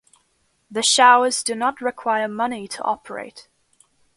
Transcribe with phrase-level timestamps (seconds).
[0.71, 3.47] The showers do not require money to operate.